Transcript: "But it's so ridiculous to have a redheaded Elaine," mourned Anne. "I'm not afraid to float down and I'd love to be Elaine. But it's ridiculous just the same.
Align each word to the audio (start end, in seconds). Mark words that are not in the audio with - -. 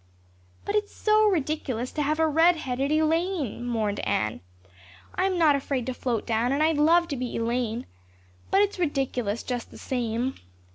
"But 0.65 0.73
it's 0.73 0.95
so 0.95 1.27
ridiculous 1.27 1.91
to 1.91 2.01
have 2.01 2.19
a 2.19 2.27
redheaded 2.27 2.91
Elaine," 2.91 3.67
mourned 3.67 3.99
Anne. 3.99 4.41
"I'm 5.13 5.37
not 5.37 5.55
afraid 5.55 5.85
to 5.85 5.93
float 5.93 6.25
down 6.25 6.51
and 6.51 6.63
I'd 6.63 6.77
love 6.79 7.07
to 7.09 7.15
be 7.15 7.35
Elaine. 7.37 7.85
But 8.49 8.61
it's 8.63 8.79
ridiculous 8.79 9.43
just 9.43 9.69
the 9.69 9.77
same. 9.77 10.33